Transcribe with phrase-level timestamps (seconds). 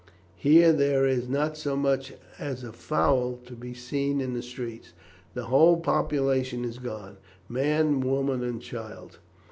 [0.37, 4.93] Here there is not so much as a fowl to be seen in the streets.
[5.35, 9.19] The whole population is gone man, woman, and child."